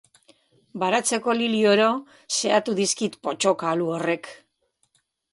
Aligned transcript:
Baratzeko 0.83 1.35
lili 1.41 1.59
oro 1.71 1.89
xehatu 2.37 2.75
dizkit 2.79 3.17
pottoka 3.27 3.69
alu 3.73 3.91
horrek. 3.99 4.31